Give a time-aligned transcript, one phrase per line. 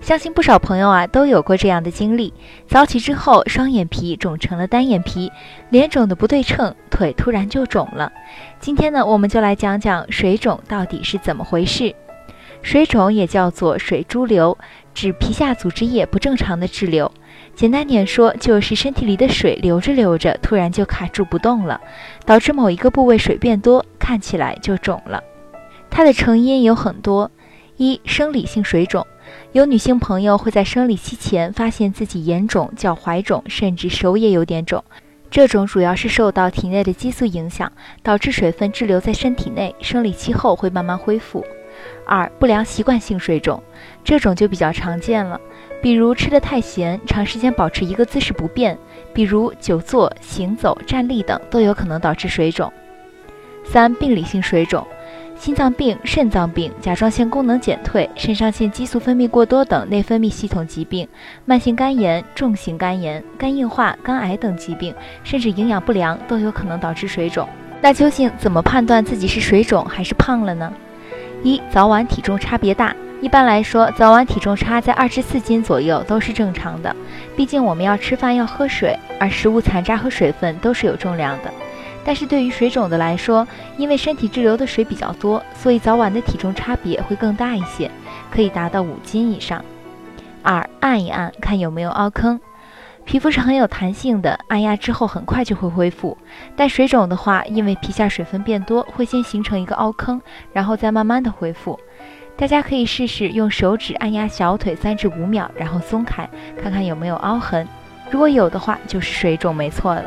[0.00, 2.32] 相信不少朋友啊都有过这样的经历：
[2.66, 5.30] 早起之后，双眼皮肿成了单眼皮，
[5.68, 8.10] 脸肿的不对称，腿突然就肿了。
[8.58, 11.94] 今天呢，我们就来讲讲水肿到底是怎么回事。
[12.62, 14.56] 水肿也叫做水潴留，
[14.94, 17.10] 指皮下组织液不正常的滞留。
[17.54, 21.80] 简单点说，就是身体里的水流着流着，突然就卡住不动了，
[22.24, 25.22] 导致某一个部位水变多，看起来就肿了。
[25.88, 27.30] 它的成因有很多：
[27.76, 29.06] 一、生理性水肿。
[29.52, 34.84] 有女性朋友会在生理期前发现自己眼肿、脚踝肿，甚至手也有点肿。
[35.30, 37.70] 这种主要是受到体内的激素影响，
[38.02, 41.44] 导致水分滞留在身体内，生理期后会慢慢恢复。
[42.04, 43.62] 二、不良习惯性水肿，
[44.02, 45.40] 这种就比较常见了，
[45.80, 48.76] 比如吃得太咸，长时间保持一个姿势不变，
[49.14, 52.72] 比如久坐、行走、站立等，都有可能导致水肿。
[53.64, 54.84] 三、病理性水肿。
[55.40, 61.08] 心脏病、肾脏病、甲状腺功能减退、肾上腺激素分泌过多等内分泌系统疾病、
[61.46, 64.94] 慢性肝炎、重型肝炎、肝硬化、肝癌等疾病，
[65.24, 67.48] 甚至营养不良都有可能导致水肿。
[67.80, 70.70] 那究竟怎么判断自己是水肿还是胖了呢？
[71.42, 72.94] 一、早晚体重差别大。
[73.22, 76.94] 一般来说，早晚体重差在二至四斤左右都是正常的。
[77.34, 81.50] 毕竟我们要吃饭要喝水，而食物残渣和水分都是有重量的。
[82.04, 87.90] 但是对于水肿的来说，因为身体滞留的水比较多，所以早晚的体重差别会更大一些，
[88.30, 89.64] 可以达到五斤以上。
[90.42, 92.40] 二，按一按看有没有凹坑。
[93.04, 96.16] 皮肤是很有弹性的，按压之后很快就会恢复。
[96.54, 100.20] 但水肿的话，因为皮下水分变多，会先形成一个凹坑，
[100.52, 101.78] 然后再慢慢的恢复。
[102.36, 106.28] 大家可以试试用手指按压小腿三至五秒，然后松开，
[106.62, 107.66] 看看有没有凹痕。
[108.10, 110.04] 如果有的话，就是水肿没错了。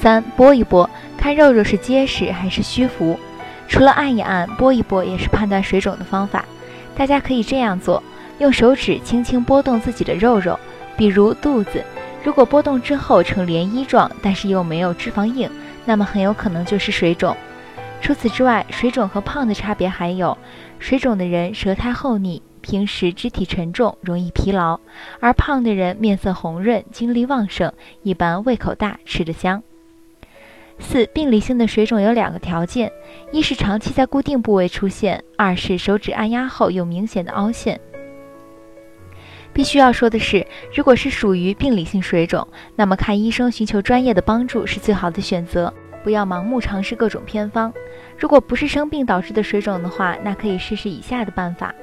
[0.00, 0.88] 三拨一拨，
[1.18, 3.20] 看肉肉是结实还是虚浮。
[3.68, 6.44] 除了按一按、拨一拨，也是判断水肿的方法。
[6.96, 8.02] 大家可以这样做：
[8.38, 10.58] 用手指轻轻拨动自己的肉肉，
[10.96, 11.84] 比如肚子。
[12.24, 15.48] 如果拨动之后呈涟漪状，但是又没有脂肪硬，
[15.84, 17.36] 那么很有可能就是水肿。
[18.00, 20.36] 除此之外，水肿和胖的差别还有：
[20.78, 24.80] 水肿的人舌苔厚腻，平时肢体沉重，容易疲劳；
[25.20, 27.72] 而胖的人面色红润，精力旺盛，
[28.02, 29.62] 一般胃口大，吃得香。
[30.80, 32.90] 四病理性的水肿有两个条件：
[33.30, 37.78] 一是长期在固定部位出现；二是手指按压后有明显的凹陷。
[39.52, 47.72] 必须要说的是，如果是属于病理性水肿，那么看医生寻求专业的帮助是最好的选择，不要盲目尝试各种偏方。
[48.16, 51.74] 如果不是生病导致的水肿的话，那可以试试以下的办法：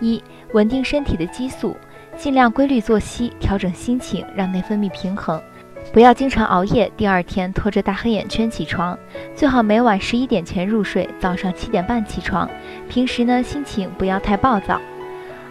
[0.00, 0.22] 一、
[0.52, 1.76] 稳定身体的激素，
[2.16, 5.40] 尽量规律作息，调整心情，让内分泌平衡。
[5.90, 8.96] 不要经常熬夜，第二天拖着大黑眼圈起床，
[9.34, 12.48] 最好每晚十一点前入睡，早上七点半起床。
[12.90, 14.78] 平时呢，心情不要太暴躁。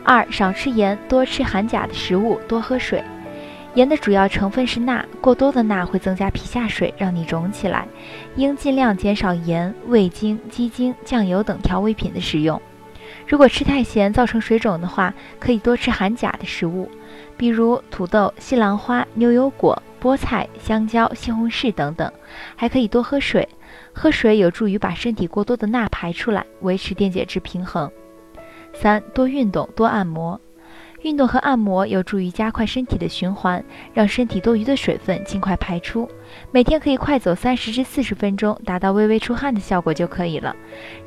[0.03, 3.03] 二，少吃盐，多吃含钾的食物，多喝水。
[3.73, 7.87] 盐的主要成分是钠，过多的钠会增加皮下水，让你肿起来。
[8.35, 12.61] 应尽量减少盐、味精、鸡精、酱油等调味品的使用。
[13.27, 16.89] 如果吃太咸造成水肿的话，可以多吃含钾的食物，
[17.35, 19.81] 比如土豆、西兰花、牛油果。
[20.01, 22.11] 菠菜、香蕉、西红柿等等，
[22.55, 23.47] 还可以多喝水。
[23.93, 27.91] 喝水有助于把身体过多的钠排出来，维持电解质平衡。
[28.73, 30.39] 三、多运动，多按摩。
[31.03, 33.63] 运动和按摩有助于加快身体的循环，
[33.93, 36.09] 让身体多余的水分尽快排出。
[36.51, 40.55] 每天可以快走三十至四十分钟，达到微微出汗的效果就可以了。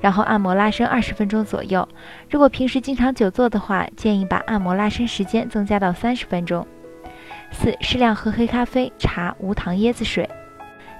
[0.00, 1.86] 然后按摩拉伸二十分钟左右。
[2.30, 6.64] 如果平时经常久坐的话，建议把按摩拉伸时间增加到三十分钟。
[7.50, 10.28] 四、适量喝黑咖啡、茶、无糖椰子水，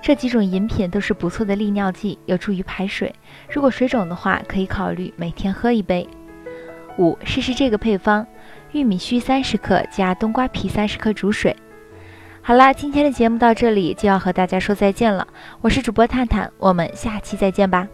[0.03, 3.15] 这几种饮品都是不错的利尿剂，有助于排水。
[3.51, 6.07] 如果水肿的话，可以考虑每天喝一杯。
[6.99, 8.27] 五、试试这个配方：
[8.73, 11.55] 玉米须三十克加冬瓜皮三十克煮水。
[12.43, 15.27] 好啦，今天的节目到这里就要和大家说再见了，
[15.61, 17.87] 我是主播探探，我们下期再见吧。